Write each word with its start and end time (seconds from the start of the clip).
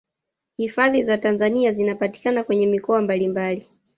hifadhi 0.57 1.03
za 1.03 1.17
tanzania 1.17 1.71
zinapatikana 1.71 2.43
kwenye 2.43 2.67
mikoa 2.67 3.01
mbalimbali 3.01 3.65